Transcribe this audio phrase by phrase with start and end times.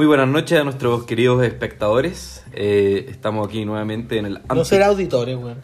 [0.00, 2.42] Muy buenas noches a nuestros queridos espectadores.
[2.54, 4.40] Eh, estamos aquí nuevamente en el...
[4.48, 5.58] No será auditores, weón.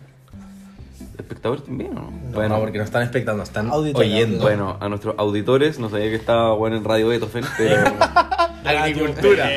[1.16, 2.10] ¿Espectadores también o no?
[2.34, 4.42] Bueno, porque no están expectando, están Auditorio, oyendo.
[4.42, 7.94] Bueno, a nuestros auditores, no sabía que estaba bueno en Radio Beethoven, pero,
[8.66, 9.48] Agricultura.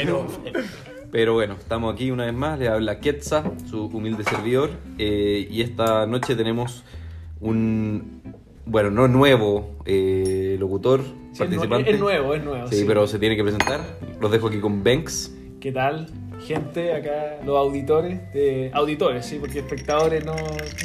[1.11, 2.57] pero bueno, estamos aquí una vez más.
[2.57, 4.69] Le habla Quetza, su humilde servidor.
[4.97, 6.85] eh, y esta noche tenemos
[7.41, 8.21] un,
[8.69, 11.01] bueno, no nuevo eh, locutor,
[11.33, 11.91] Sí, participante.
[11.91, 12.67] es nuevo, es nuevo.
[12.67, 12.85] Sí, sí.
[12.87, 13.81] pero se tiene que presentar.
[14.19, 15.31] Los dejo aquí con Banks.
[15.59, 16.07] ¿Qué tal,
[16.45, 16.93] gente?
[16.93, 18.19] Acá, los auditores.
[18.33, 20.35] de- auditores, sí, porque espectadores no,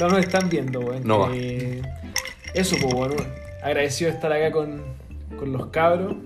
[0.01, 1.03] no nos están viendo, weón.
[1.05, 1.31] No va.
[1.35, 1.81] Eh,
[2.55, 3.15] eso, pues, bueno.
[3.63, 4.83] Agradecido de estar acá con,
[5.39, 6.17] con los cabros.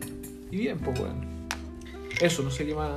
[0.50, 1.26] Y bien, pues, weón.
[2.20, 2.90] Eso, no sé qué más.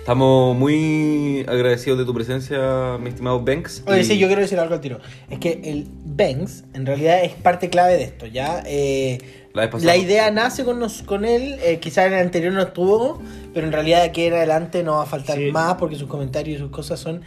[0.00, 3.82] Estamos muy agradecidos de tu presencia, mi estimado Banks.
[3.86, 4.98] Oye, y- sí, yo quiero decir algo al tiro.
[5.28, 8.62] Es que el Banks, en realidad, es parte clave de esto, ¿ya?
[8.66, 9.18] Eh,
[9.52, 13.20] La idea nace con, nos, con él, eh, quizás en el anterior no estuvo,
[13.52, 15.50] pero en realidad de aquí en adelante no va a faltar Sí.
[15.52, 17.22] más porque sus comentarios y sus cosas son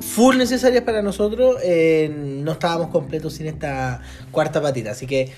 [0.00, 1.56] full necesarias para nosotros.
[1.64, 5.30] Eh, no estábamos completos sin esta cuarta patita, así que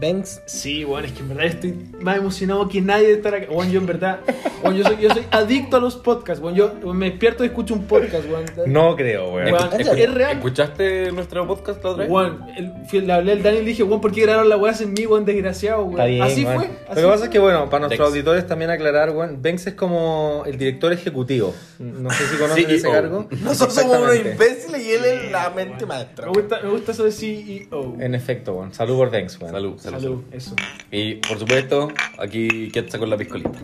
[0.00, 3.46] Banks, Sí, weón, es que en verdad estoy más emocionado que nadie de estar acá.
[3.50, 4.20] Weón, yo en verdad.
[4.62, 6.54] Weón, yo soy, yo soy adicto a los podcasts, weón.
[6.56, 8.44] Yo me despierto y escucho un podcast, weón.
[8.66, 9.48] No creo, weón.
[9.48, 10.36] ¿En es, es real.
[10.36, 12.32] ¿Escuchaste nuestro podcast la otra vez?
[12.56, 14.74] El- fui- le hablé al Daniel y le dije, weón, ¿por qué grabaron la weá
[14.74, 15.92] sin mí, weón, desgraciado, weón?
[15.92, 16.54] Está bien, Así fue.
[16.54, 16.68] Lo que
[17.02, 17.24] pasa fue.
[17.26, 18.16] es que, bueno, para nuestros Dex.
[18.16, 21.54] auditores también aclarar, weón, Banks es como el director ejecutivo.
[21.78, 23.26] No sé si conocen ese cargo.
[23.42, 26.26] nosotros somos unos imbéciles y él es la mente maestra.
[26.26, 27.96] Me gusta, me gusta eso de CEO.
[28.00, 28.72] En efecto, weón.
[28.74, 29.52] Salud por Banks, weón.
[29.52, 30.54] Salud, salud, Salud, eso.
[30.90, 33.58] Y por supuesto, aquí Quetza con la piscolita.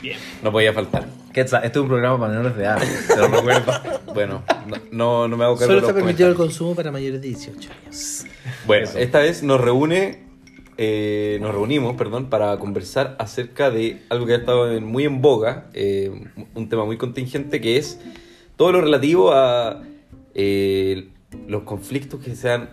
[0.00, 0.18] Bien.
[0.42, 1.06] No podía faltar.
[1.32, 2.82] Quetza, este es un programa para menores de edad.
[3.08, 3.72] Te lo recuerdo.
[4.14, 7.28] Bueno, no, no, no me hago cargo Solo está permitido el consumo para mayores de
[7.28, 8.24] 18 años.
[8.66, 8.98] Bueno, Eso.
[8.98, 10.20] esta vez nos reúne,
[10.76, 15.20] eh, nos reunimos, perdón, para conversar acerca de algo que ha estado en- muy en
[15.22, 16.10] boga, eh,
[16.54, 17.98] un tema muy contingente que es
[18.56, 19.82] todo lo relativo a
[20.34, 21.08] eh,
[21.48, 22.70] los conflictos que se han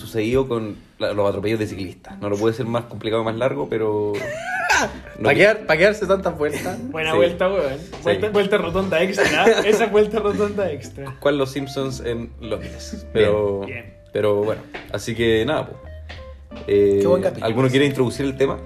[0.00, 2.18] sucedido con la- los atropellos de ciclistas.
[2.20, 4.12] No lo puede ser más complicado, más largo, pero...
[5.18, 6.78] no ¿Para, que- quedar, para quedarse tantas vueltas?
[6.90, 7.16] Buena Sí.
[7.16, 7.78] vuelta, weón.
[8.02, 8.32] Vuelta, Sí.
[8.32, 9.44] vuelta rotonda extra.
[9.66, 11.16] Esa vuelta rotonda extra.
[11.20, 13.06] ¿Cuál los Simpsons en Londres?
[13.12, 13.94] Pero, Bien, bien.
[14.12, 14.62] pero bueno,
[14.92, 15.78] así que nada, pues.
[16.66, 17.46] Eh, Qué buen capítulo.
[17.46, 18.58] ¿Alguno quiere introducir el tema?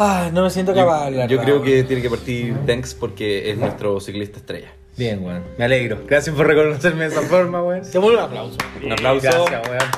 [0.00, 1.28] Ah, no me siento capaz de hablar.
[1.28, 4.68] Yo creo que tiene que partir Banks porque es nuestro ciclista estrella.
[4.98, 5.44] Bien, weón.
[5.56, 6.02] Me alegro.
[6.06, 7.82] Gracias por reconocerme de esa forma, weón.
[7.90, 8.56] Te vuelvo un aplauso.
[8.84, 9.22] Un aplauso.
[9.44, 9.90] Gracias, weón.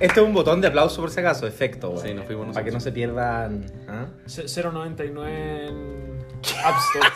[0.00, 2.02] Este es un botón de aplauso por si acaso, efecto, weón.
[2.06, 3.64] Sí, nos fuimos Para que no se pierdan.
[3.88, 4.06] ¿ah?
[4.26, 6.18] C- 0.99 en
[6.64, 7.08] App Store.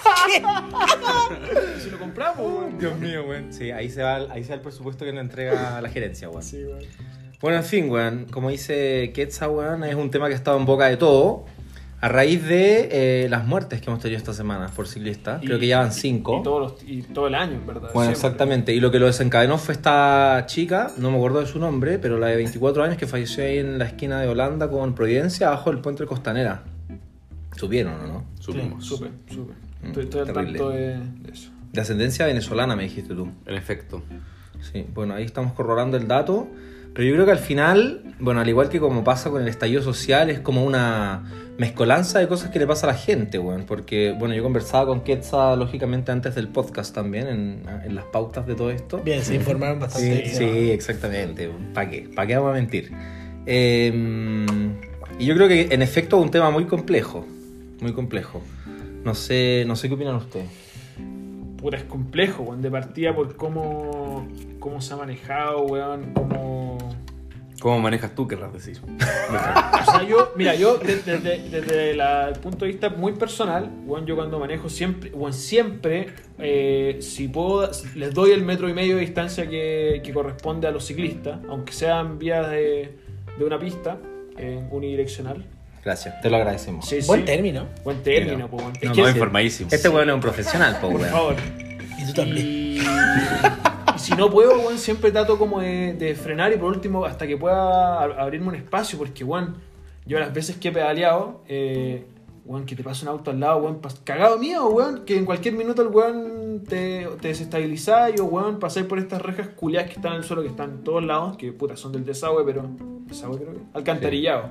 [1.82, 2.78] si lo compramos, weón.
[2.78, 3.52] Dios mío, weón.
[3.52, 6.30] Sí, ahí se, va, el- ahí se va el presupuesto que nos entrega la gerencia,
[6.30, 6.42] weón.
[6.42, 6.84] Sí, weón.
[7.40, 8.26] Bueno, en fin, weón.
[8.30, 11.44] Como dice Quetza, weón, es un tema que ha estado en boca de todo.
[12.02, 12.88] A raíz de
[13.24, 15.42] eh, las muertes que hemos tenido esta semana por ciclistas.
[15.44, 16.38] Creo que ya van cinco.
[16.40, 17.90] Y, todos los- y todo el año, en verdad.
[17.92, 18.12] Bueno, siempre.
[18.12, 18.74] exactamente.
[18.74, 22.18] Y lo que lo desencadenó fue esta chica, no me acuerdo de su nombre, pero
[22.18, 25.70] la de 24 años que falleció ahí en la esquina de Holanda con Providencia, abajo
[25.70, 26.62] del puente de Costanera.
[27.54, 28.24] ¿Supieron o no?
[28.38, 28.82] Supimos.
[28.86, 29.56] Súper, súper.
[29.82, 31.50] Mm, Estoy, estoy al tanto de, de eso.
[31.70, 33.28] De ascendencia venezolana, me dijiste tú.
[33.44, 34.02] En efecto.
[34.72, 36.48] Sí, bueno, ahí estamos corroborando el dato.
[36.94, 39.80] Pero yo creo que al final, bueno, al igual que como pasa con el estallido
[39.82, 41.22] social, es como una
[41.56, 43.64] mezcolanza de cosas que le pasa a la gente, weón.
[43.64, 48.46] Porque, bueno, yo conversaba con Quetza, lógicamente, antes del podcast también, en, en las pautas
[48.46, 48.98] de todo esto.
[49.04, 50.28] Bien, se informaron Sí, bastante.
[50.30, 51.48] sí, exactamente.
[51.72, 52.08] ¿Para qué?
[52.14, 52.90] ¿Para qué vamos a mentir?
[53.46, 53.92] Eh,
[55.18, 57.26] y yo creo que en efecto es un tema muy complejo.
[57.80, 58.42] Muy complejo.
[59.04, 60.48] No sé, no sé qué opinan ustedes.
[61.60, 62.62] Puta, es complejo, weón.
[62.62, 64.26] De partida por cómo,
[64.58, 66.12] cómo se ha manejado, weón.
[66.14, 66.78] Cómo.
[67.60, 68.80] ¿Cómo manejas tú, querrás decir?
[69.30, 73.70] O sea, yo, mira, yo desde, desde- desde la- el punto de vista muy personal,
[73.84, 78.72] weón, yo cuando manejo siempre, weón, siempre, eh, si puedo, les doy el metro y
[78.74, 82.96] medio de distancia que, que corresponde a los ciclistas, aunque sean vías de,
[83.38, 83.98] de una pista
[84.38, 85.44] eh, unidireccional.
[85.84, 86.86] Gracias, te lo agradecemos.
[86.86, 87.26] Sí, Buen sí.
[87.26, 87.66] término.
[87.84, 88.72] Buen término, po, weón.
[88.80, 89.70] Es No, que- no, informadísimo.
[89.72, 91.10] Este weón es un profesional, po, por weón.
[91.12, 91.36] favor.
[91.98, 92.46] Y tú también.
[92.46, 92.78] Y,
[93.96, 97.26] y si no puedo, weón, siempre trato como de, de frenar y por último hasta
[97.26, 99.56] que pueda a- abrirme un espacio, porque, weón,
[100.06, 102.04] yo las veces que he pedaleado, eh,
[102.44, 105.24] weón, que te pasa un auto al lado, weón, pas- cagado mío, weón, que en
[105.24, 109.88] cualquier minuto el weón te, te desestabiliza y, o, weón, pasáis por estas rejas culiadas
[109.88, 112.44] que están en el suelo, que están en todos lados, que, puta, son del desagüe,
[112.44, 112.68] pero,
[113.06, 114.50] desagüe creo que, alcantarillado.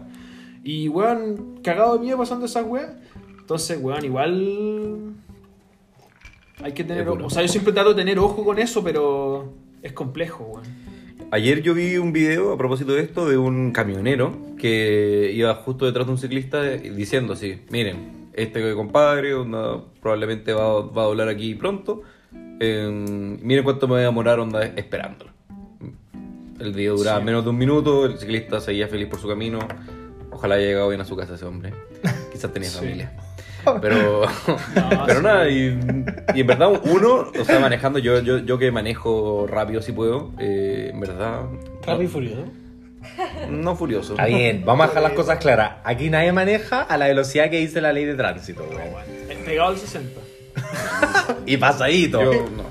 [0.64, 2.92] Y, weón, cagado de miedo pasando esas weas.
[3.40, 5.14] Entonces, weón, igual
[6.62, 7.08] hay que tener.
[7.08, 10.64] O sea, yo siempre trato de tener ojo con eso, pero es complejo, weón.
[11.32, 15.86] Ayer yo vi un video a propósito de esto de un camionero que iba justo
[15.86, 21.30] detrás de un ciclista diciendo así, miren, este compadre onda, probablemente va, va a doblar
[21.30, 22.02] aquí pronto.
[22.60, 25.32] Eh, miren cuánto me voy a demorar onda, esperándolo.
[26.60, 27.26] El video duraba Sí.
[27.26, 29.60] menos de un minuto, el ciclista seguía feliz por su camino.
[30.40, 31.74] Ojalá haya llegado bien a su casa ese hombre.
[32.32, 32.78] Quizás tenía Sí.
[32.78, 33.12] familia.
[33.82, 34.22] Pero,
[34.76, 35.26] No, pero sí.
[35.26, 35.78] nada, y,
[36.34, 40.32] y en verdad uno, o sea, manejando, yo, yo, yo que manejo rápido si puedo,
[40.40, 41.42] eh, en verdad...
[41.86, 42.44] Rápido y furioso.
[43.50, 44.14] No furioso.
[44.14, 45.74] Está bien, vamos a dejar las cosas claras.
[45.84, 48.66] Aquí nadie maneja a la velocidad que dice la ley de tránsito.
[49.30, 50.22] Es pegado al 60.
[51.46, 52.22] Y pasadito.
[52.24, 52.64] Yo no.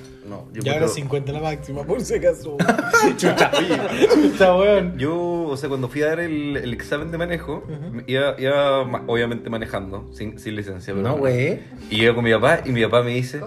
[0.59, 2.57] Yo Ya ahora encuentro- 50 la máxima, por si acaso.
[3.17, 3.51] Chucha,
[4.13, 4.99] chucha, weón.
[4.99, 7.63] Yo, o sea, cuando fui a dar el, el examen de manejo,
[8.09, 10.93] iba, iba ma- obviamente manejando, sin, sin licencia.
[10.93, 11.61] Pero No, güey.
[11.91, 13.41] Y iba con mi papá y mi papá me dice,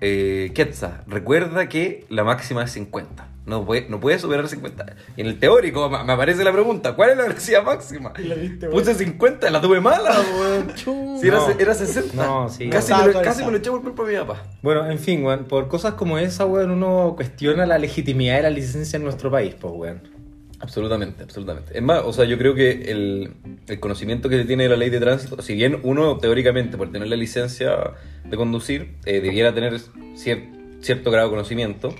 [0.00, 3.28] eh, Quetza, recuerda que la máxima es 50.
[3.46, 4.86] No puede, no puede superar 50.
[5.16, 8.12] Y en el teórico me me aparece la pregunta, ¿cuál es la velocidad máxima?
[8.18, 10.72] la viste, Puse 50, la tuve mala, weón.
[11.20, 11.50] Si era, No.
[11.56, 12.14] era 60.
[12.14, 12.68] No, sí.
[12.68, 14.42] Casi, No me, lo, casi me lo eché por culpa de mi papá.
[14.62, 18.50] Bueno, en fin, weón, por cosas como esa, weón, uno cuestiona la legitimidad de la
[18.50, 20.15] licencia en nuestro país, pues, weón.
[20.60, 21.76] Absolutamente, absolutamente.
[21.76, 23.32] Es más, o sea, yo creo que el,
[23.68, 26.90] el conocimiento que se tiene de la ley de tránsito, si bien uno teóricamente por
[26.90, 27.92] tener la licencia
[28.24, 29.74] de conducir eh, debiera tener
[30.14, 30.48] cier-
[30.80, 31.94] cierto grado de conocimiento,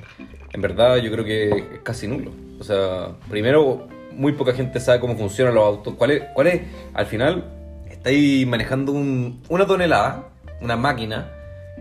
[0.53, 2.31] en verdad yo creo que es casi nulo.
[2.59, 5.95] O sea, primero, muy poca gente sabe cómo funcionan los autos.
[5.95, 6.23] ¿Cuál es?
[6.35, 6.63] Cuál es?
[6.95, 7.45] Al final,
[7.91, 10.29] estáis manejando un- una tonelada,
[10.63, 11.31] una máquina,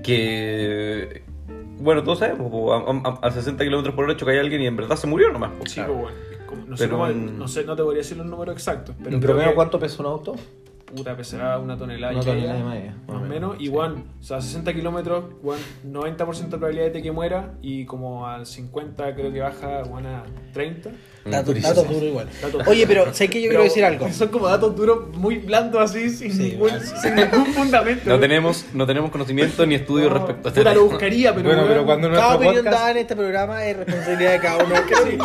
[0.03, 1.21] que...
[1.77, 4.95] Bueno, todos sabemos, a, a- a 60 kilómetros por hora choca alguien y en verdad
[4.95, 5.51] se murió nomás.
[5.65, 6.34] Sí, bueno.
[6.67, 8.95] No, sé cómo- no sé, no te podría decir los números exactos.
[9.03, 10.35] Pero ¿En promedio que, cuánto pesa un auto?
[10.85, 13.55] Puta, pesará una tonelada Una y media, tonelada media, Más o menos.
[13.59, 17.53] Y bueno, o sea, 60 kilómetros, bueno, 90% de probabilidad de que muera.
[17.61, 20.23] Y como al 50 creo que baja, bueno, a
[20.53, 20.91] 30.
[21.25, 22.29] Datos datos duros igual.
[22.39, 24.07] Datos Oye, pero sé que yo quiero decir algo.
[24.13, 26.93] Son como datos duros muy blandos así, sin, Sí, ningún, sí.
[27.01, 28.07] sin ningún fundamento.
[28.07, 31.49] No tenemos, no tenemos conocimiento ni estudio No, respecto a puta, lo buscaría, pero.
[31.49, 32.77] Bueno, pero cuando Cada opinión podcast...
[32.77, 34.75] dada en este programa es responsabilidad de cada uno.
[35.05, 35.17] Sí.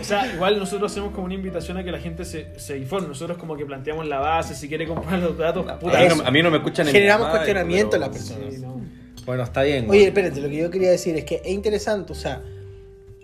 [0.00, 3.08] O sea, igual nosotros hacemos como una invitación a que la gente se, se informe.
[3.08, 6.30] Nosotros como que planteamos la base, si quiere los datos, puta, a, mí no, a
[6.30, 8.54] mí no me escuchan en mi Generamos mamá, cuestionamiento pero- en las personas.
[8.54, 8.80] Sí, no.
[9.24, 12.16] Bueno, está bien, Oye, espérate, lo que yo quería decir es que es interesante, o
[12.16, 12.42] sea,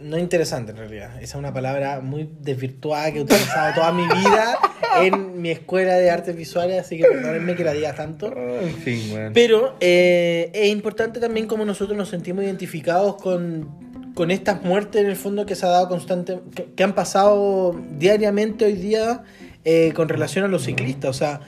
[0.00, 1.10] no interesante en realidad.
[1.16, 4.56] Esa es una palabra muy desvirtuada que he utilizado toda mi vida
[5.02, 8.32] en mi escuela de artes visuales, así que perdónenme que la diga tanto.
[8.36, 9.32] En fin, weón.
[9.32, 13.68] Pero eh, es importante también cómo nosotros nos sentimos identificados con,
[14.14, 17.74] con estas muertes en el fondo que se ha dado constante, que, que han pasado
[17.98, 19.24] diariamente hoy día
[19.64, 21.10] eh, con relación a los ciclistas.
[21.10, 21.40] O sea,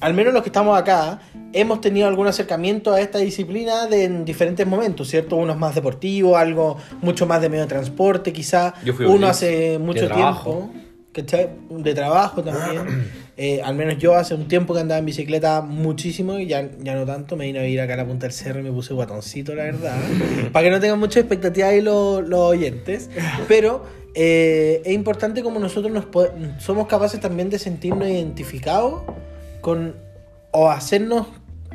[0.00, 1.20] al menos los que estamos acá,
[1.52, 5.36] hemos tenido algún acercamiento a esta disciplina de, en diferentes momentos, ¿cierto?
[5.36, 8.74] Unos más deportivos, algo mucho más de medio de transporte, quizá.
[8.84, 10.70] Yo fui Uno hace mucho De tiempo.
[11.14, 11.50] ¿cachai?
[11.70, 13.24] De trabajo también.
[13.36, 16.94] Eh, al menos yo hace un tiempo que andaba en bicicleta muchísimo y ya, ya
[16.94, 17.34] no tanto.
[17.34, 19.64] Me vine a vivir acá a la punta del cerro y me puse guatoncito, la
[19.64, 19.96] verdad.
[20.52, 23.10] para que no tengan mucha expectativa ahí los, los oyentes.
[23.48, 23.82] Pero
[24.14, 26.04] eh, es importante como nosotros nos
[26.62, 29.02] somos capaces también de sentirnos identificados
[29.64, 29.94] con
[30.52, 31.26] o hacernos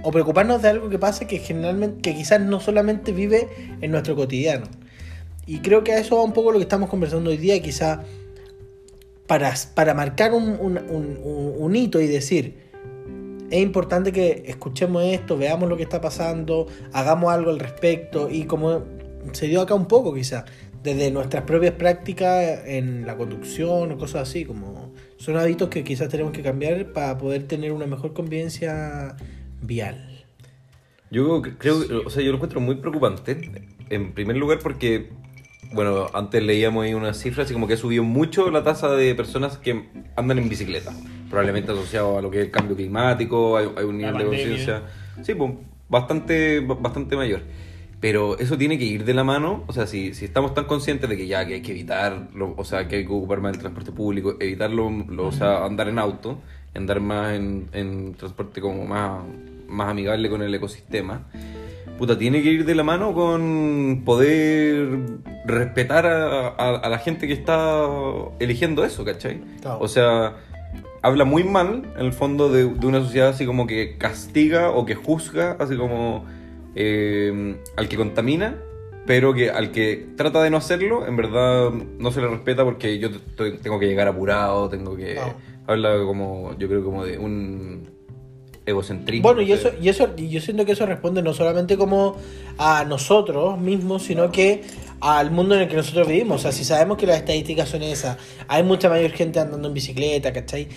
[0.03, 3.47] o preocuparnos de algo que pase que generalmente que quizás no solamente vive
[3.81, 4.67] en nuestro cotidiano.
[5.47, 8.03] Y creo que a eso va un poco lo que estamos conversando hoy día, quizá
[9.25, 12.69] para, para marcar un- un- un hito y decir,
[13.49, 18.43] es importante que escuchemos esto, veamos lo que está pasando, hagamos algo al respecto y
[18.43, 18.83] como
[19.33, 20.45] se dio acá un poco quizá,
[20.83, 24.88] desde nuestras propias prácticas en la conducción o cosas así, como
[25.19, 29.17] son hábitos que quizás tenemos que cambiar para poder tener una mejor convivencia
[29.61, 30.25] vial.
[31.11, 33.67] Yo creo, o sea, yo lo encuentro muy preocupante.
[33.89, 35.09] En primer lugar porque,
[35.73, 39.13] bueno, antes leíamos ahí unas cifras y como que ha subido mucho la tasa de
[39.13, 40.93] personas que andan en bicicleta.
[41.29, 44.83] Probablemente asociado a lo que es el cambio climático, hay, hay un nivel de conciencia.
[45.21, 45.51] Sí, pues,
[45.89, 47.41] bastante, bastante mayor.
[48.01, 51.09] Pero eso tiene que ir de la mano, o sea, si, si estamos tan conscientes
[51.09, 53.53] de que ya que hay que evitar, lo- o sea, que hay que ocupar más
[53.53, 56.37] el transporte público, evitarlo, lo- o sea, andar en auto,
[56.73, 59.21] andar más en, en transporte como más,
[59.67, 61.23] más amigable con el ecosistema,
[61.97, 64.87] puta, tiene que ir de la mano con poder
[65.45, 67.85] respetar a, a- a la gente que está
[68.39, 69.41] eligiendo eso, ¿cachai?
[69.61, 69.79] Claro.
[69.81, 70.35] O sea,
[71.01, 74.85] habla muy mal, en el fondo, de, de una sociedad así como que castiga o
[74.85, 76.23] que juzga, así como
[76.75, 78.61] eh, al que contamina,
[79.05, 82.99] pero que al que trata de no hacerlo, en verdad no se le respeta porque
[82.99, 83.09] yo
[83.63, 85.13] tengo que llegar apurado, tengo que...
[85.13, 85.35] Claro.
[85.67, 87.89] Habla como, yo creo como de un
[88.65, 89.21] egocentrismo.
[89.21, 92.17] Bueno, y no eso, y eso, y yo siento que eso responde no solamente como
[92.57, 94.63] a nosotros mismos, sino que
[94.99, 96.37] al mundo en el que nosotros vivimos.
[96.37, 99.73] O sea, si sabemos que las estadísticas son esas, hay mucha mayor gente andando en
[99.75, 100.67] bicicleta, ¿cachai?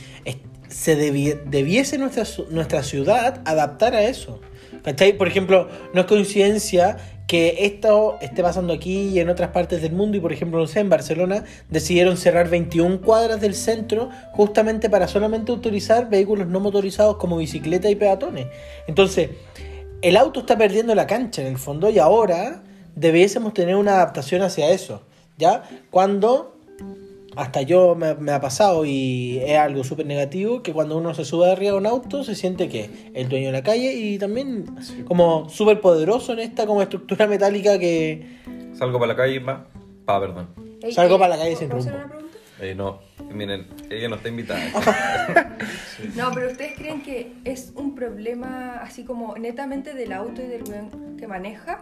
[0.68, 4.40] Se debi- debiese nuestra, nuestra ciudad adaptar a eso.
[4.83, 5.17] ¿Cachai?
[5.17, 6.97] Por ejemplo, no es coincidencia
[7.27, 10.67] que esto esté pasando aquí y en otras partes del mundo y por ejemplo, no
[10.67, 16.61] sé, en Barcelona decidieron cerrar 21 cuadras del centro justamente para solamente autorizar vehículos no
[16.61, 18.49] motorizados como bicicleta y peatones.
[18.87, 19.31] Entonces,
[20.03, 22.62] el auto está perdiendo la cancha en el fondo y ahora
[22.97, 25.03] debiésemos tener una adaptación hacia eso,
[25.39, 25.62] ¿ya?
[25.91, 26.59] Cuando
[27.37, 31.25] hasta yo me, me ha pasado y es algo súper negativo que cuando uno se
[31.25, 34.67] sube arriba de un auto se siente que el dueño de la calle y también
[35.07, 38.41] como súper poderoso en esta como estructura metálica que
[38.75, 39.67] Salgo para la calle y va.
[40.05, 40.49] Pa, perdón.
[40.83, 42.07] Ey, Salgo eh, para la calle sin ¿puedo hacer rumbo.
[42.07, 42.39] una pregunta?
[42.61, 43.01] Eh, no,
[43.33, 44.61] miren, ella no está invitada.
[46.17, 50.65] No, pero ¿ustedes creen que es un problema así como netamente del auto y del
[50.65, 51.79] weón que maneja?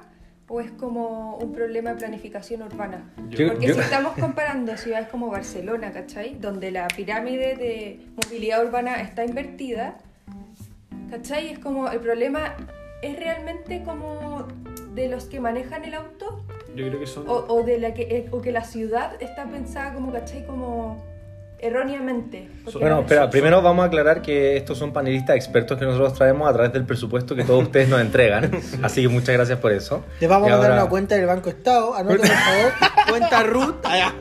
[0.53, 3.09] ¿O es como un problema de planificación urbana?
[3.29, 6.35] Yo- Porque yo- si estamos comparando ciudades como Barcelona, ¿cachai?
[6.41, 9.99] Donde la pirámide de movilidad urbana está invertida,
[11.09, 11.49] ¿cachai?
[11.51, 12.57] Es como el problema
[13.03, 14.47] es realmente como
[14.95, 17.29] de los que manejan el auto Yo creo que son.
[17.29, 20.45] o, o de la que eh, o que la ciudad está pensada como, ¿cachai?
[20.47, 21.03] Como
[21.63, 22.49] erróneamente.
[22.75, 26.49] Bueno, no- espera, primero vamos a aclarar que estos son panelistas expertos que nosotros traemos
[26.49, 28.51] a través del presupuesto que todos ustedes nos entregan.
[28.83, 30.05] Así que muchas gracias por eso.
[30.21, 32.73] les vamos Y a mandar ahora- una cuenta del Banco Estado, anoten por favor,
[33.09, 33.85] cuenta Ruth.
[33.85, 34.15] allá.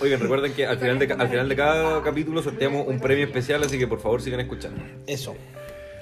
[0.00, 3.62] Oigan, recuerden que al final, de, al final de cada capítulo sorteamos un premio especial,
[3.62, 4.80] así que por favor sigan escuchando.
[5.06, 5.34] Eso.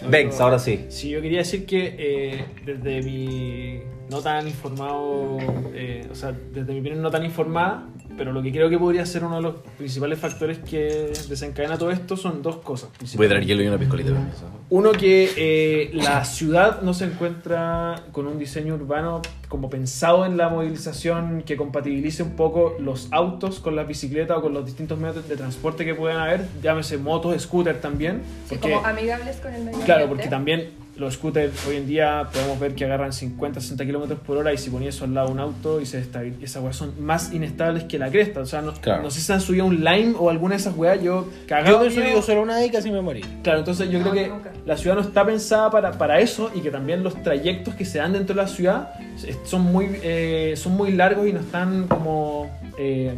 [0.08, 0.86] Vex, ahora sí.
[0.88, 5.38] Sí, yo quería decir que eh, desde mi no tan informado,
[5.72, 7.86] eh, o sea, desde mi opinión no tan informada,
[8.16, 11.90] pero lo que creo que podría ser uno de los principales factores que desencadena todo
[11.92, 12.90] esto son dos cosas.
[13.16, 14.10] Voy a traer hielo y una piscolita.
[14.68, 20.36] Uno que eh, la ciudad no se encuentra con un diseño urbano como pensado en
[20.36, 24.98] la movilización que compatibilice un poco los autos con las bicicletas o con los distintos
[24.98, 28.22] medios de transporte que puedan haber, llámese motos, scooter también.
[28.48, 30.08] Sí, porque- como amigables con el medio Claro, ambiente.
[30.08, 34.36] porque también los scooters hoy en día podemos ver que agarran 50, 60 kilómetros por
[34.36, 36.76] hora y si ponía eso al lado de un auto y se destabil- esas weas
[36.76, 38.40] son más inestables que la cresta.
[38.40, 39.02] O sea, no, Claro.
[39.04, 41.46] no sé si se han subido un Lime o alguna de esas weas, yo Yo
[41.46, 41.80] cagado.
[41.80, 43.22] me he subido solo una y casi me morí.
[43.42, 44.50] Claro, entonces yo No, creo que nunca.
[44.66, 47.96] la ciudad no está pensada para, para eso y que también los trayectos que se
[47.98, 48.92] dan dentro de la ciudad
[49.44, 52.50] son muy, eh, son muy largos y no están como...
[52.78, 53.14] eh,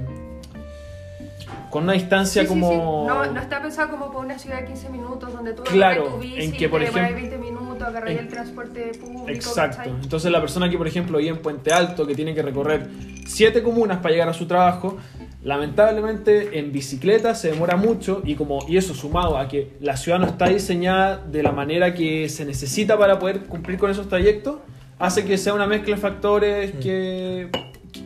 [1.70, 2.60] con una distancia Sí, sí, sí.
[2.60, 3.06] como...
[3.08, 6.18] No, no está pensado como para una ciudad de 15 minutos donde tú Claro, tu
[6.18, 7.62] bici, en que, por te demoras ejemplo- 20 minutos,
[8.06, 9.28] el transporte público.
[9.28, 9.78] Exacto.
[9.78, 9.92] ¿cachai?
[10.02, 12.88] Entonces la persona que, por ejemplo, vive en Puente Alto, que tiene que recorrer
[13.26, 14.98] siete comunas para llegar a su trabajo,
[15.44, 20.18] lamentablemente en bicicleta se demora mucho y como y eso sumado a que la ciudad
[20.18, 24.56] no está diseñada de la manera que se necesita para poder cumplir con esos trayectos,
[24.98, 27.48] hace que sea una mezcla de factores que,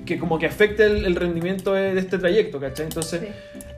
[0.05, 2.87] que como que afecte el, el rendimiento de, de este trayecto, ¿cachai?
[2.87, 3.27] Entonces Sí.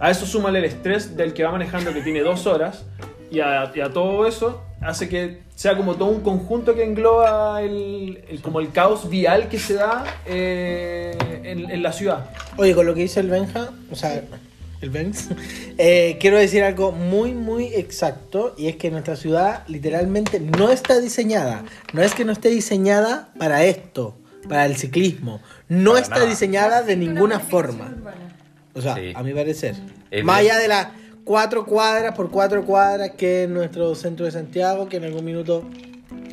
[0.00, 2.84] a eso súmale el estrés del que va manejando que tiene dos horas
[3.30, 7.60] y a, y a todo eso hace que sea como todo un conjunto que engloba
[7.62, 12.30] el, el- como el caos vial que se da eh, en, en la ciudad.
[12.56, 14.22] Oye, con lo que dice el Benja, o sea,
[14.80, 15.28] el Benz,
[15.78, 21.00] eh, quiero decir algo muy, muy exacto, y es que nuestra ciudad literalmente no está
[21.00, 21.64] diseñada.
[21.92, 24.16] No es que no esté diseñada para esto,
[24.48, 25.40] para el ciclismo.
[25.68, 26.26] No Para está nada.
[26.30, 27.86] diseñada de ninguna forma.
[27.86, 28.34] urbana.
[28.74, 29.12] O sea, Sí.
[29.14, 29.74] a mi parecer.
[30.10, 30.52] Es Más bien.
[30.52, 30.88] allá de las
[31.28, 35.62] cuatro cuadras por cuatro cuadras que es nuestro centro de Santiago, que en algún minuto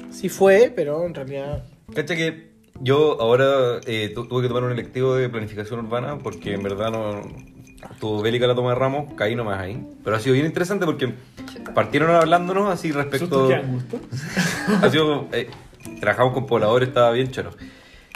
[0.10, 1.66] sí fue, pero en realidad...
[1.94, 6.54] Cacha que yo ahora eh, tu- tuve que tomar un electivo de planificación urbana porque
[6.54, 7.22] en verdad no
[7.92, 9.86] estuvo bélica la toma de ramos, caí nomás ahí.
[10.04, 11.14] Pero ha sido bien interesante porque
[11.74, 13.50] partieron hablándonos así respecto.
[14.82, 15.28] Ha sido.
[15.34, 15.50] eh,
[16.00, 17.52] trabajamos con pobladores, estaba bien choro.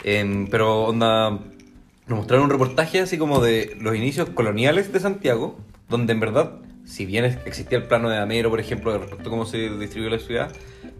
[0.02, 1.30] Em, pero onda.
[2.06, 5.58] Nos mostraron un reportaje así como de los inicios coloniales de Santiago,
[5.88, 6.54] donde en verdad,
[6.90, 10.18] si bien existía el plano de Amero, por ejemplo, respecto a cómo se distribuyó la
[10.18, 10.52] ciudad,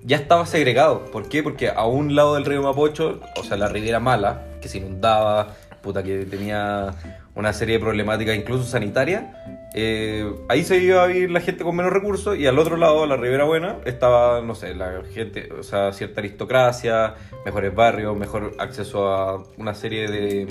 [0.05, 1.07] ya estaba segregado.
[1.07, 1.43] ¿Por qué?
[1.43, 5.57] Porque a un lado del río Mapocho, o sea, la Riviera Mala, que se inundaba,
[5.83, 6.95] puta, que tenía
[7.35, 9.25] una serie de problemáticas incluso sanitarias,
[9.75, 13.05] eh, ahí se iba a vivir la gente con menos recursos y al otro lado,
[13.07, 18.55] la Ribera Buena, estaba, no sé, la gente, o sea, cierta aristocracia, mejores barrios, mejor
[18.59, 20.47] acceso a una serie de,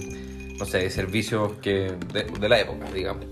[0.60, 3.26] no sé, de servicios que de, de la época, digamos.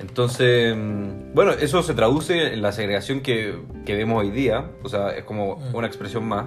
[0.00, 3.54] Entonces, mm, bueno, eso se traduce en la segregación que,
[3.84, 6.46] que vemos hoy día, o sea, es como una expresión más,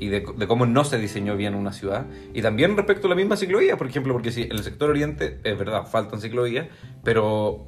[0.00, 2.06] y de, de cómo no se diseñó bien una ciudad.
[2.34, 5.38] Y también respecto a la misma ciclovía, por ejemplo, porque si en el sector oriente,
[5.44, 6.66] es verdad, faltan ciclovías,
[7.04, 7.66] pero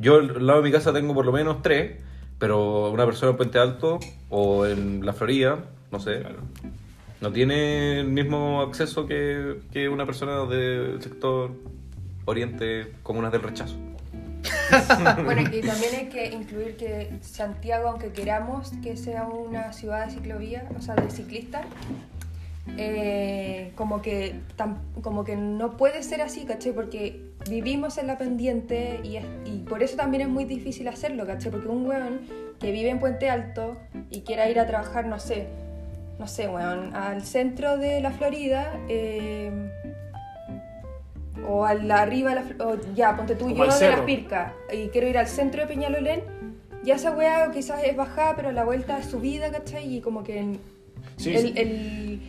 [0.00, 2.02] yo al lado de mi casa tengo por lo menos tres,
[2.38, 6.22] pero una persona en Puente Alto o en la Florida, no sé,
[7.20, 11.52] no tiene el mismo acceso que, que una persona del sector
[12.24, 13.76] oriente, comunas del rechazo.
[15.24, 20.12] Bueno, y también hay que incluir que Santiago, aunque queramos que sea una ciudad de
[20.12, 21.66] ciclovía, o sea, de ciclistas,
[22.76, 24.40] eh, como, que,
[25.02, 26.72] como que no puede ser así, ¿cachai?
[26.72, 29.00] Porque vivimos en la pendiente
[29.44, 31.50] y por eso también es muy difícil hacerlo, ¿cachai?
[31.50, 32.20] Porque un weón
[32.60, 33.76] que vive en Puente Alto
[34.10, 35.46] y quiera ir a trabajar, no sé,
[36.18, 39.50] no sé, weón, al centro de la Florida, eh,
[41.46, 45.06] o al arriba, de la o ya, ponte tú, yo de las Pircas y quiero
[45.08, 46.22] ir al centro de Peñalolén,
[46.84, 49.96] ya esa weá quizás es bajada, pero la vuelta es subida, ¿cachai?
[49.96, 50.60] Y como que en-
[51.16, 51.52] Sí, el, sí.
[51.56, 52.20] el-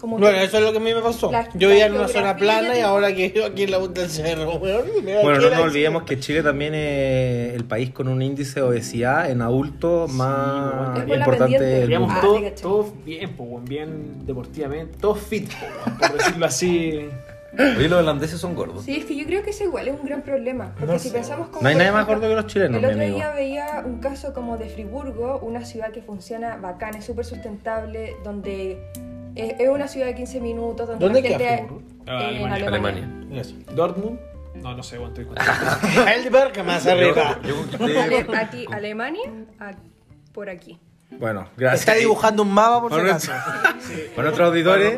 [0.00, 1.32] como Bueno, que- eso es lo que a mí me pasó.
[1.32, 4.02] La- Yo vivía en una zona plana y ahora que vivo aquí en la punta
[4.02, 4.82] del cerro, weón.
[5.22, 9.30] Bueno, no nos olvidemos que Chile también es el país con un índice de obesidad
[9.30, 12.20] en adultos más Es por la importante Digamos, mundo.
[12.46, 17.08] Ah, todo- todos bien, pues, bien deportivamente, todos fit, po, weón, por decirlo así.
[17.58, 18.84] Oye, los holandeses son gordos.
[18.84, 20.72] Sí, es que yo creo que eso igual es un gran problema.
[20.78, 21.14] Porque No si sé.
[21.14, 21.62] pensamos como.
[21.62, 23.16] No hay nadie más gordo que los chilenos, El mi otro amigo.
[23.16, 28.16] día veía un caso como de Friburgo, una ciudad que funciona bacán, es súper sustentable,
[28.24, 28.78] donde
[29.34, 30.86] es, es una ciudad de 15 minutos.
[30.88, 31.82] Donde ¿Dónde la queda gente- Friburgo?
[32.06, 32.68] Ah, en Alemania.
[32.68, 33.40] Alemania.
[33.40, 33.54] Eso.
[33.74, 34.18] Dortmund,
[34.62, 35.32] no, no sé, contando.
[36.06, 37.38] Heidelberg más arriba.
[37.42, 39.72] Yo conquisté- Ale- aquí, Alemania, a-
[40.32, 40.78] por aquí.
[41.10, 41.80] Bueno, gracias.
[41.80, 43.32] Está dibujando un mapa por si acaso.
[44.16, 44.94] Para nuestros auditores,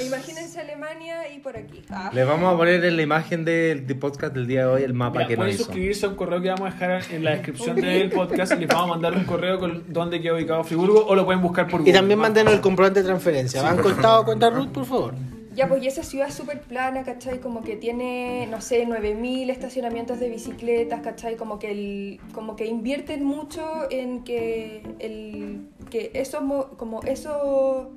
[0.00, 1.82] Imagínense Alemania y por aquí.
[1.90, 2.10] Ah.
[2.14, 4.94] les vamos a poner en la imagen del, del podcast del día de hoy el
[4.94, 5.64] mapa Mira, que nos pueden hizo.
[5.64, 8.68] suscribirse a un correo que vamos a dejar en la descripción del podcast y les
[8.68, 11.80] vamos a mandar un correo con dónde queda ubicado Friburgo o lo pueden buscar por
[11.80, 11.92] Y Google.
[11.94, 13.60] también mándenos el comprobante de transferencia.
[13.62, 15.14] ¿Van contado cuenta Ruth, por favor?
[15.60, 17.38] Ya, pues y esa ciudad súper plana, ¿cachai?
[17.38, 21.36] Como que tiene, no sé, 9.000 estacionamientos de bicicletas, ¿cachai?
[21.36, 27.90] Como que, el, como que invierten mucho en que, el, que eso, mo- como eso,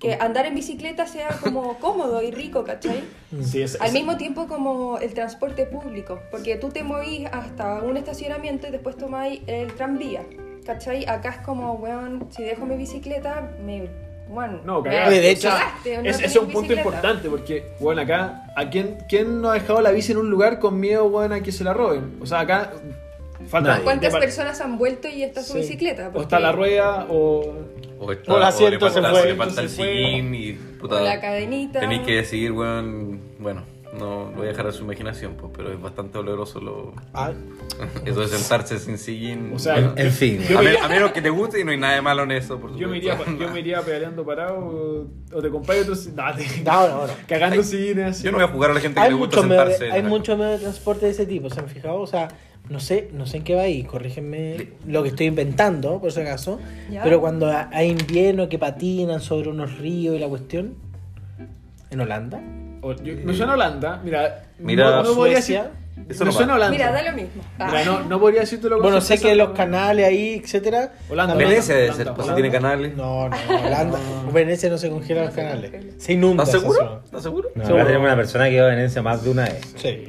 [0.00, 3.04] que andar en bicicleta sea como cómodo y rico, ¿cachai?
[3.40, 7.82] Sí, es- Al es- mismo tiempo como el transporte público, porque tú te movís hasta
[7.84, 10.24] un estacionamiento y después tomáis el tranvía,
[10.64, 11.04] ¿cachai?
[11.06, 13.88] Acá es como, weón, si dejo mi bicicleta, me...
[14.28, 15.10] Bueno, No, cagada.
[15.10, 16.80] De hecho, cagaste, no Es, es un punto bicicleta.
[16.82, 20.58] importante porque, bueno, acá, ¿a quién, quién no ha dejado la bici en un lugar
[20.58, 22.16] con miedo, bueno, a que se la roben?
[22.20, 22.72] O sea, acá
[23.48, 23.70] falta...
[23.70, 23.84] Nadie.
[23.84, 25.58] ¿Cuántas de- personas han vuelto y está su Sí.
[25.60, 26.08] bicicleta?
[26.08, 27.54] O Porque- está la rueda, o...
[27.98, 30.96] O, está, O el asiento le falta, se fue, le falta el sillín y puta.
[30.96, 31.80] O la cadenita.
[31.80, 33.20] Tenéis que decidir, weón.
[33.38, 33.62] Bueno,
[33.98, 36.94] no lo voy a dejar a su imaginación, pues, pero es bastante doloroso lo...
[37.14, 37.32] Ah,
[38.04, 39.52] eso de sentarse sin sillín.
[39.54, 40.40] O sea, Bueno, En fin.
[40.56, 42.58] A, me a menos que te guste y no hay nada de malo en eso,
[42.60, 43.30] por Yo me, supuesto.
[43.32, 45.06] iría, yo me iría pedaleando parado o,
[45.36, 45.94] o te compré otro...
[45.94, 47.12] No, te- no, no, no.
[47.26, 48.10] cagando sillines.
[48.16, 48.24] así.
[48.24, 49.84] Yo no voy a jugar a la gente que le gusta sentarse.
[49.84, 52.00] de, hay muchos medios de transporte de ese tipo, ¿se han fijado?
[52.00, 52.28] O sea,
[52.68, 56.20] no sé, no sé en qué va ahí, corrígenme lo que estoy inventando, por si
[56.20, 56.58] acaso.
[56.90, 57.02] Ya.
[57.04, 60.74] Pero cuando ha- hay invierno que patinan sobre unos ríos y la cuestión.
[61.90, 62.40] ¿En Holanda?
[62.86, 64.42] O- yo- me suena a Holanda, mira...
[64.58, 65.62] Mira, no, no podría Suecia.
[65.96, 66.54] decir- Eso me no suena.
[66.54, 66.70] Holanda.
[66.76, 67.42] Mira, da lo mismo.
[67.58, 67.66] Ah.
[67.70, 70.92] Mira, no, no podría decirte lo Bueno, sé que los canales ahí, etcétera.
[71.10, 72.96] Holanda, Venecia debe ser, pues si tiene canales.
[72.96, 73.98] No, no, Holanda.
[74.32, 75.70] Venecia no se congelan los No canales.
[75.70, 75.92] congela.
[75.98, 76.44] Se inunda.
[76.44, 77.02] ¿Estás seguro?
[77.04, 77.48] ¿Estás seguro?
[77.54, 77.82] No, Seguro.
[77.82, 79.74] acá tenemos una persona que va a Venecia más de una vez.
[79.76, 80.08] Sí.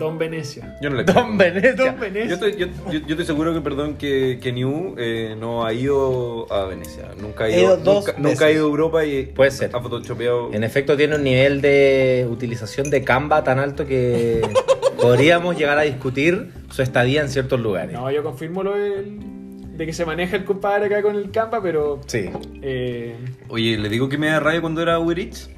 [0.00, 0.76] Don Venecia.
[0.82, 1.74] Yo no le Don Venecia.
[1.74, 2.34] Don Yo Venecia.
[2.34, 6.52] estoy, yo, yo- yo estoy seguro que, perdón, que, que New eh, no ha ido
[6.52, 7.04] a Venecia.
[7.20, 9.70] Nunca ha ido, ido dos nunca, nunca ha ido a Europa y Puede ser.
[9.72, 10.52] ha photoshopeado.
[10.52, 14.40] En efecto, tiene un nivel de utilización de Canva tan alto que
[15.00, 17.92] podríamos llegar a discutir su estadía en ciertos lugares.
[17.92, 19.18] No, yo confirmo lo del-
[19.76, 22.00] de que se maneja el compadre acá con el Campa, pero...
[22.06, 22.28] Sí.
[22.60, 23.14] Eh,
[23.48, 25.48] Oye, ¿le digo que me da rabia cuando era Uber Eats?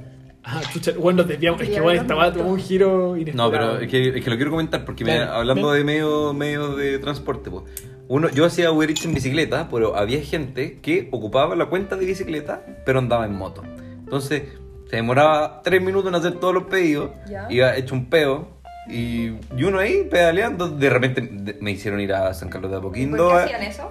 [0.44, 1.60] Ah, chucha, bueno, nos desviamos.
[1.62, 2.32] Es que bueno, no, estaba no.
[2.32, 3.50] tomó un giro No, inesperado.
[3.50, 6.98] pero es que, es que lo quiero comentar porque me- hablando de medios medios de
[6.98, 7.64] transporte, pues.
[8.08, 12.04] Uno, yo hacía Uber Eats en bicicleta, pero había gente que ocupaba la cuenta de
[12.04, 13.62] bicicleta, pero andaba en moto.
[14.00, 14.42] Entonces,
[14.90, 17.46] se demoraba tres minutos en hacer todos los pedidos, Ya.
[17.48, 18.48] iba hecho un peo,
[18.90, 22.76] y, y uno ahí pedaleando, de repente de- me hicieron ir a San Carlos de
[22.76, 23.90] ¿Y Apoquindo, ¿Por qué hacían eso?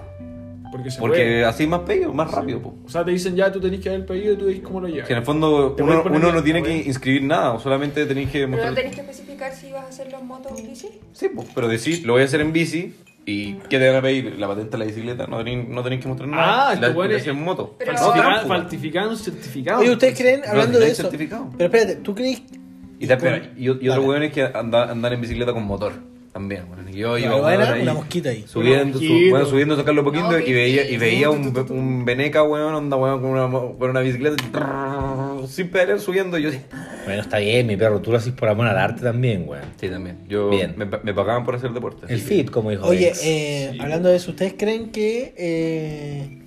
[0.72, 1.44] Porque se porque puede.
[1.44, 2.74] así más pedidos, más rápido, pues.
[2.86, 4.80] O sea, te dicen ya, tú tenés que haber el pedido y tú dices cómo
[4.80, 5.06] lo llevas.
[5.06, 8.70] Que en el fondo uno, no tiene que inscribir nada, solamente tenéis que Pero mostrar...
[8.70, 10.88] no tenés que especificar si vas a hacerlo en moto o en bici.
[11.12, 12.94] Sí, pues, pero decir, lo voy a hacer en bici
[13.26, 14.38] y ¿qué te van a pedir?
[14.38, 16.70] La patente de la bicicleta, no tenéis, no tenéis que mostrar nada.
[16.70, 17.76] Ah, la, bueno, en moto.
[17.78, 19.80] Pero- No, Falsificar, falsificar un certificado.
[19.80, 21.02] Oye, ¿ustedes creen, hablando no de hay eso?
[21.02, 21.48] certificado.
[21.56, 22.42] Pero espérate, ¿tú crees?
[22.98, 25.92] Y, y, y otro weón es que anda, andar en bicicleta con motor.
[26.32, 26.88] También, bueno.
[26.90, 28.44] y Yo iba Pero weón, buena, ahí, una mosquita ahí.
[28.46, 32.42] Subiendo, su- bueno, subiendo, sacarlo un poquito No, y veía, y veía un, un veneca,
[32.42, 36.38] weón, onda, weón, con una, mo- con una bicicleta, y sin pedalear subiendo.
[36.38, 36.50] Y yo,
[37.04, 38.00] Bueno, está bien, mi perro.
[38.00, 39.60] Tú lo haces por amor al arte también, güey.
[39.78, 40.20] sí, también.
[40.26, 40.72] Yo, Bien.
[40.78, 42.06] Me, me pagaban por hacer deporte.
[42.08, 46.38] El fit, como dijo Oye, eh, hablando de eso, ¿ustedes creen que eh,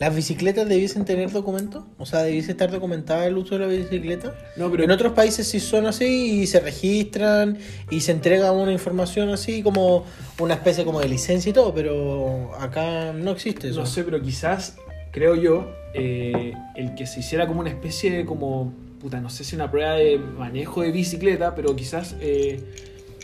[0.00, 1.86] ¿Las bicicletas debiesen tener documento?
[1.98, 4.34] O sea, ¿debiese estar documentada el uso de la bicicleta?
[4.56, 7.58] No, pero En otros países sí son así y se registran
[7.90, 10.04] y se entrega una información así como
[10.40, 13.80] una especie como de licencia y todo, pero acá no existe eso.
[13.80, 14.76] no sé, pero quizás,
[15.12, 19.44] creo yo, eh, el que se hiciera como una especie de como, puta, no sé
[19.44, 22.58] si una prueba de manejo de bicicleta, pero quizás eh,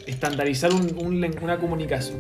[0.07, 2.19] estandarizar un- un len- una comunicación.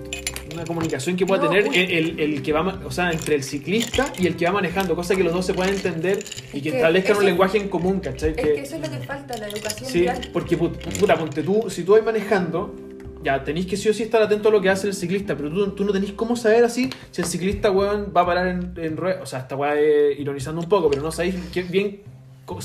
[0.53, 3.43] Una comunicación que pueda No, tener el, el- el que va, o sea, entre el
[3.43, 6.19] ciclista y el que va manejando, cosa que los dos se puedan entender
[6.53, 8.31] y Es que que establezcan un lenguaje en común, ¿cachai?
[8.31, 10.29] Es que eso es lo que falta, la educación Sí, vial.
[10.33, 12.75] porque put- puta, ponte tú, si tú vas manejando,
[13.23, 15.51] ya tenéis que sí o sí estar atento a lo que hace el ciclista, pero
[15.51, 18.73] tú, tú no tenéis cómo saber así si el ciclista, weón, va a parar en,
[18.77, 19.21] en rueda.
[19.23, 21.35] O sea, esta weá es ironizando un poco, pero no sabéis
[21.71, 22.01] bien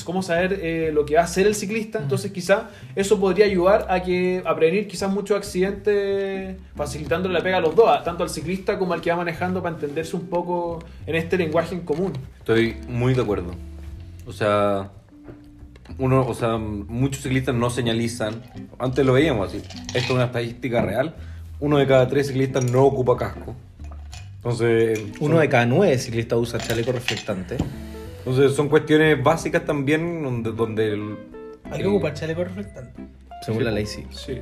[0.04, 2.00] cómo saber eh, lo que va a hacer el ciclista.
[2.00, 7.58] Entonces, quizá eso podría ayudar a que a prevenir quizás muchos accidentes, facilitándole la pega
[7.58, 10.28] a los dos, a- tanto al ciclista como al que va manejando, para entenderse un
[10.28, 12.14] poco en este lenguaje en común.
[12.40, 13.52] Estoy muy de acuerdo.
[14.28, 14.90] O sea,
[16.00, 18.42] uno, o sea, muchos ciclistas no señalizan.
[18.80, 19.58] Antes lo veíamos así.
[19.94, 21.16] Esto es una estadística real.
[21.60, 23.56] Uno de cada tres ciclistas no ocupa casco.
[24.38, 27.58] Entonces, Uno son- de cada nueve ciclistas usa chaleco reflectante.
[28.26, 31.18] Entonces son cuestiones básicas también donde, donde el-
[31.72, 33.04] Hay que ocupar chaleco reflectante.
[33.46, 34.06] Según la ley, sí.
[34.12, 34.40] Sí.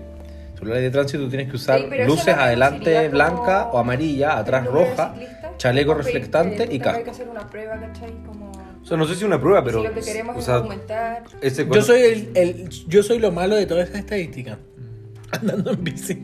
[0.54, 4.38] Según la ley de tránsito, tú tienes que usar Sí, luces adelante blanca o amarilla,
[4.38, 5.14] atrás roja,
[5.58, 7.12] chaleco reflectante y Hay que casco.
[7.12, 8.12] hacer una prueba, ¿cachai?
[8.26, 8.52] Como...
[8.82, 9.82] O sea, no sé si una prueba, pero.
[9.82, 11.24] si lo que queremos o es documentar.
[11.42, 14.58] ese Yo soy el, el- yo soy lo malo de todas esas estadísticas.
[15.32, 16.24] Andando en bici.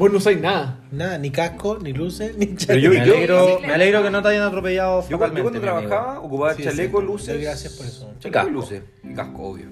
[0.00, 0.80] Vos no usáis nada.
[0.90, 2.82] Nada, ni casco, ni luces, ni Pero chaleco.
[2.82, 5.42] yo- Me yo- alegro, Sí, me alegro que no te hayan atropellado Yo, cuando- yo
[5.44, 5.80] cuando amigo.
[5.88, 7.06] trabajaba ocupaba Sí, chaleco, sí.
[7.06, 7.40] luces.
[7.40, 8.10] Gracias por eso.
[8.18, 8.48] Chaleco casco.
[8.48, 8.82] y luces.
[9.04, 9.66] Y casco, obvio.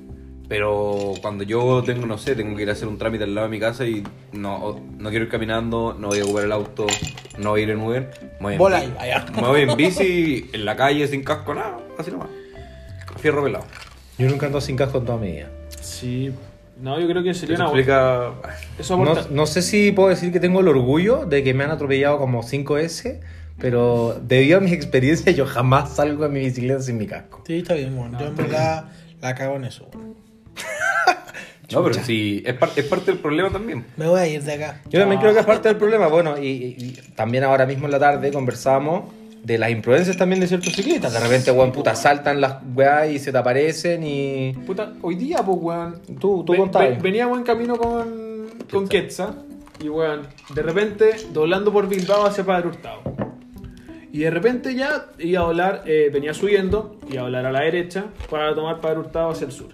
[0.49, 3.49] Pero cuando yo tengo, no sé, tengo que ir a hacer un trámite al lado
[3.49, 6.87] de mi casa y no, no quiero ir caminando, no voy a ocupar el auto,
[7.39, 8.11] no voy a ir en Uber.
[8.41, 8.83] Me voy en, Bola
[9.35, 12.29] me voy en bici, en la calle, sin casco, nada, así nomás.
[13.19, 13.65] Fierro pelado.
[14.17, 15.49] Yo nunca ando sin casco en toda mi vida.
[15.81, 16.33] Sí.
[16.81, 18.33] No, yo creo que sería una explica...
[18.79, 19.29] Eso No, aporta.
[19.31, 22.43] no sé si puedo decir que tengo el orgullo de que me han atropellado como
[22.43, 23.21] 5S,
[23.59, 27.43] pero debido a mis experiencias yo jamás salgo en mi bicicleta sin mi casco.
[27.47, 28.19] Sí, está bien, bueno.
[28.21, 28.85] Yo en verdad
[29.21, 29.89] la cago en eso.
[31.71, 33.85] No, pero sí, es, par- es parte del problema también.
[33.99, 34.81] Me voy a ir de acá.
[34.89, 36.07] Yo también creo que es parte del problema.
[36.07, 39.13] Bueno, y, y- y también ahora mismo en la tarde conversábamos
[39.43, 41.13] de las imprudencias también de ciertos ciclistas.
[41.13, 44.53] De repente, weón, puta, saltan las weas y se te aparecen y...
[44.67, 46.01] Puta, hoy día, pues, weón.
[46.21, 46.89] Tú, tú ve- contabas.
[46.91, 49.35] ve- veníamos en camino con, con Quetza.
[49.83, 50.23] Y, weón,
[50.55, 53.01] de repente, doblando por Bilbao hacia Padre Hurtado.
[54.13, 57.61] Y de repente ya iba a doblar, eh, venía subiendo, iba a doblar a la
[57.61, 59.69] derecha para tomar Padre Hurtado hacia el sur.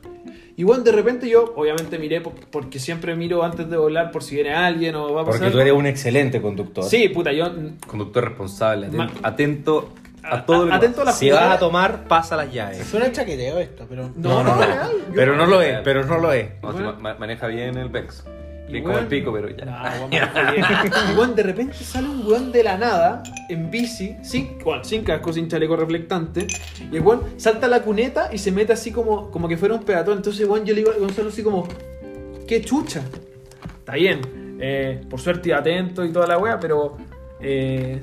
[0.57, 4.23] Y bueno, de repente yo, obviamente miré, po- porque siempre miro antes de doblar por
[4.23, 5.41] si viene alguien o va a pasar.
[5.41, 6.85] Porque tú eres un excelente conductor.
[6.85, 7.53] Sí, puta, yo.
[7.87, 8.89] Conductor responsable,
[9.23, 9.91] atento,
[10.23, 12.87] a todo lo que atento a la Si vas a tomar, pasa las llaves.
[12.87, 14.11] Suena chaqueteo esto, pero.
[14.17, 14.91] No, no, real.
[15.09, 16.49] Yo- Pero no lo es, pero no lo es.
[16.63, 18.25] No, ma- maneja bien el Vex.
[18.67, 19.65] Y Bien como el pico, pero ya.
[19.65, 19.73] No,
[20.11, 25.05] weón, weón, de repente sale un weón de la nada en bici, sin, bueno, sin
[25.05, 26.47] casco, sin chaleco reflectante.
[26.91, 29.75] Y el weón salta a la cuneta y se mete así como, como que fuera
[29.75, 30.17] un peatón.
[30.17, 31.69] Entonces, weón, yo le digo a Gonzalo así como,
[32.49, 33.03] ¡qué chucha!
[33.79, 36.97] Está bien, eh, por suerte iba atento y toda la wea, pero
[37.41, 38.01] eh,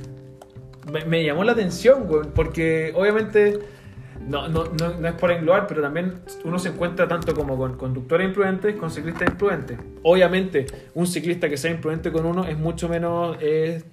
[0.91, 3.80] me, me llamó la atención, weón, porque obviamente.
[4.27, 7.75] No, no, no, no es por englobar, pero también uno se encuentra tanto como con
[7.77, 9.77] conductores imprudentes, con ciclistas imprudentes.
[10.03, 13.37] Obviamente, un ciclista que sea imprudente con uno es mucho menos.
[13.41, 13.83] Es,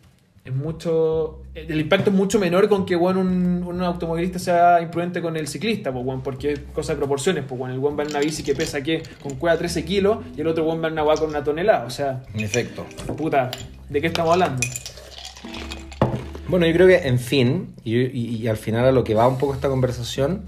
[0.44, 1.42] es mucho.
[1.54, 5.48] El impacto es mucho menor con que bueno, un, un automovilista sea imprudente con el
[5.48, 7.44] ciclista, pues, bueno, porque es cosa de proporciones.
[7.46, 10.18] Pues, bueno, el buen va en una bici que pesa que con cueva 13 kilos
[10.36, 11.84] y el otro buen va en una con una tonelada.
[11.84, 12.86] O sea, En efecto.
[13.16, 13.50] puta,
[13.88, 14.60] ¿de qué estamos hablando?
[16.48, 19.28] Bueno, yo creo que, en fin, y, y- y al final a lo que va
[19.28, 20.42] un poco esta conversación,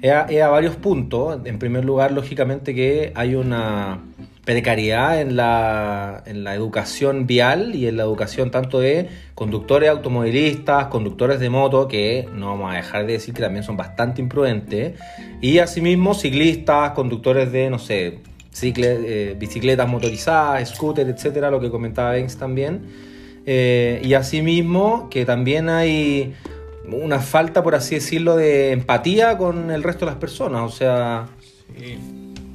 [0.00, 1.40] es a, es a varios puntos.
[1.44, 3.98] En primer lugar, lógicamente que hay una
[4.44, 10.86] precariedad en la, en la educación vial y en la educación tanto de conductores automovilistas,
[10.86, 14.92] conductores de moto, que no vamos a dejar de decir que también son bastante imprudentes,
[15.40, 18.20] y asimismo ciclistas, conductores de, no sé,
[18.54, 23.15] cicle- eh, bicicletas motorizadas, scooter, etcétera, lo que comentaba Benz también.
[23.46, 26.34] Eh, y asimismo que también hay
[26.90, 30.62] una falta, por así decirlo, de empatía con el resto de las personas.
[30.62, 31.26] O sea,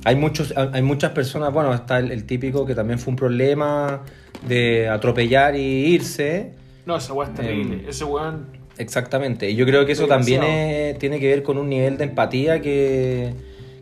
[0.03, 4.01] hay, muchos, hay muchas personas, bueno, está el, el típico que también fue un problema
[4.47, 5.61] de atropellar y
[5.93, 6.51] irse.
[6.85, 7.75] No, esa weá es terrible.
[7.83, 8.47] Em, Ese weón.
[8.77, 9.49] Exactamente.
[9.51, 12.61] Y yo creo que eso también es- tiene que ver con un nivel de empatía
[12.61, 13.33] que,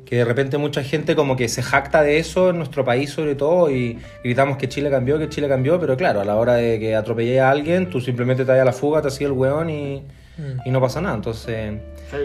[0.09, 3.35] que de repente mucha gente como que se jacta de eso en nuestro país sobre
[3.35, 6.79] todo y gritamos que Chile cambió, que Chile cambió, pero claro, a la hora de
[6.79, 9.69] que atropellé a alguien, tú simplemente te das a la fuga, te hacía el weón
[9.69, 10.03] y,
[10.39, 10.61] Mm.
[10.69, 11.15] y no pasa nada.
[11.15, 11.73] Entonces,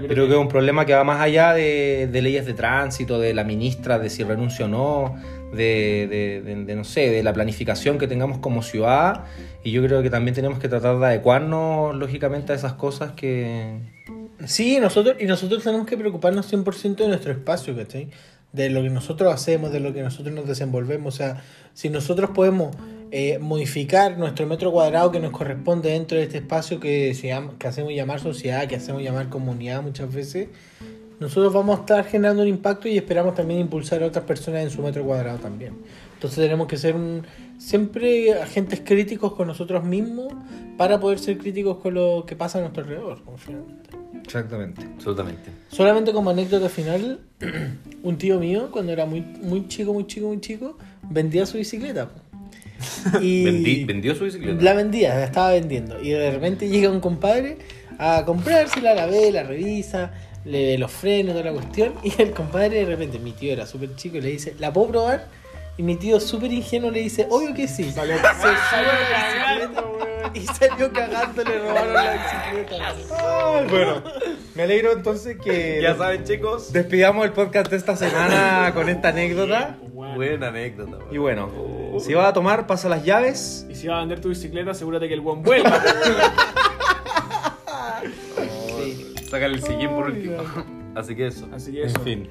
[0.08, 3.34] creo que es un problema que va más allá de, de leyes de tránsito, de
[3.34, 5.16] la ministra, de si renuncia o no,
[5.52, 9.24] de, de- de- de, no sé, de la planificación que tengamos como ciudad.
[9.64, 13.78] Y yo creo que también tenemos que tratar de adecuarnos, lógicamente, a esas cosas que...
[14.46, 18.08] Sí, nosotros, y nosotros tenemos que preocuparnos 100% de nuestro espacio, ¿cachai?
[18.52, 21.14] De lo que nosotros hacemos, de lo que nosotros nos desenvolvemos.
[21.14, 22.76] O sea, si nosotros podemos
[23.10, 27.54] eh, modificar nuestro metro cuadrado que nos corresponde dentro de este espacio que, se llama,
[27.58, 30.48] que hacemos llamar sociedad, que hacemos llamar comunidad muchas veces,
[31.20, 34.70] nosotros vamos a estar generando un impacto y esperamos también impulsar a otras personas en
[34.70, 35.74] su metro cuadrado también.
[36.14, 37.22] Entonces tenemos que ser un-
[37.58, 40.32] siempre agentes críticos con nosotros mismos
[40.76, 43.20] para poder ser críticos con lo que pasa a nuestro alrededor.
[43.36, 43.90] finalmente.
[44.24, 44.82] Exactamente.
[44.96, 45.50] Absolutamente.
[45.70, 47.20] Solamente como anécdota final,
[48.02, 50.78] un tío mío, cuando era muy, muy chico, muy chico, muy chico,
[51.10, 52.10] vendía su bicicleta.
[53.20, 54.62] Y Vendi- ¿Vendió su bicicleta?
[54.62, 56.02] La vendía, la estaba vendiendo.
[56.02, 57.58] Y de repente llega un compadre
[57.98, 60.12] a comprársela, la ve, la revisa,
[60.44, 61.92] le ve los frenos, toda la cuestión.
[62.02, 64.88] Y el compadre de repente, mi tío era súper chico, y le dice, ¿la puedo
[64.88, 65.28] probar?
[65.76, 67.84] Y mi tío súper ingenuo le dice, obvio que sí.
[67.84, 72.94] Se sube a la bicicleta y salió cagando, le robaron la bicicleta.
[73.68, 74.02] Bueno,
[74.54, 76.72] me alegro entonces que Ya saben, chicos.
[76.72, 79.76] despidamos el podcast de esta semana con esta anécdota.
[79.92, 80.14] Bueno.
[80.14, 80.96] Buena anécdota.
[80.98, 81.12] weón.
[81.14, 81.50] Y bueno,
[82.00, 83.66] si vas a tomar, pasa las llaves.
[83.68, 85.82] Y si vas a vender tu bicicleta, asegúrate que el buen vuelva.
[89.28, 90.36] Sácale el sillín por último.
[90.94, 91.48] Así que eso.
[91.52, 91.96] Así que eso.
[91.98, 92.30] En fin.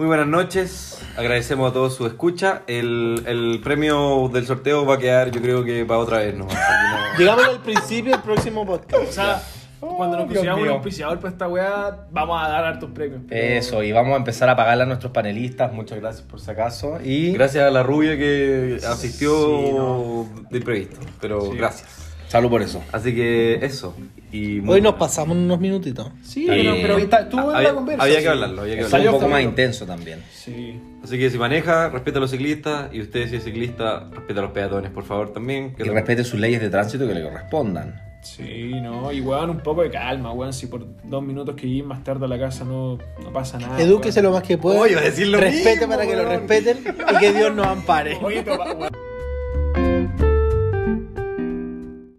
[0.00, 0.98] Muy buenas noches.
[1.14, 2.62] Agradecemos a todos su escucha.
[2.66, 6.34] El, el premio del sorteo va a quedar, yo creo que para otra vez.
[6.34, 6.48] ¿no?
[7.18, 9.02] Llegamos al principio del próximo podcast.
[9.06, 9.42] O sea,
[9.78, 13.20] cuando nos consigamos un auspiciador para esta weá, vamos a dar hartos premios.
[13.28, 15.70] pero- Eso, y vamos a empezar a pagarle a nuestros panelistas.
[15.70, 16.98] Muchas gracias por si acaso.
[17.04, 20.28] Y Gracias a la rubia que asistió Sí, no.
[20.50, 20.96] de imprevisto.
[21.20, 21.58] Pero Sí.
[21.58, 21.90] gracias.
[22.28, 22.82] salud por eso.
[22.90, 23.94] Así que eso.
[24.32, 26.08] Y muy Hoy nos pasamos unos minutitos.
[26.22, 28.02] Sí, Y- pero, pero está- tuvo había, la conversa.
[28.04, 28.22] había sí.
[28.22, 28.62] que hablarlo.
[28.62, 29.10] Había que hablarlo.
[29.12, 30.22] un poco más intenso también.
[30.32, 30.80] Sí.
[31.02, 32.94] Así que si maneja, respeta a los ciclistas.
[32.94, 35.74] Y usted, si es ciclista, respeta a los peatones, por favor, también.
[35.74, 38.00] que Y respete sus leyes de tránsito que le correspondan.
[38.22, 40.52] Sí, no, y weón, un poco de calma, weón.
[40.52, 43.80] Si por dos minutos que llegues más tarde a la casa no, no pasa nada.
[43.80, 44.32] Edúquese weón.
[44.32, 44.78] lo más que pueda.
[44.78, 46.46] Oye, iba a decir lo Respete mismo, para que lo weón.
[46.46, 48.18] respeten y que Dios nos ampare.
[48.22, 48.90] Oye, weón.